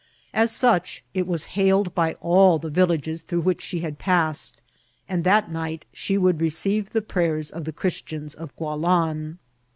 As 0.33 0.49
such, 0.51 1.03
it 1.13 1.27
was 1.27 1.43
hailed 1.53 1.93
by 1.93 2.13
all 2.21 2.57
the 2.57 2.71
villages 2.71 3.21
through 3.21 3.41
which 3.41 3.61
she 3.61 3.81
had 3.81 3.99
passed; 3.99 4.59
and 5.07 5.23
that 5.25 5.51
night 5.51 5.85
she 5.93 6.17
would 6.17 6.41
receive 6.41 6.89
the 6.89 7.03
prayers 7.03 7.51
of 7.51 7.65
the 7.65 7.71
Christians 7.71 8.33
of 8.33 8.51
Gualan. 8.55 9.37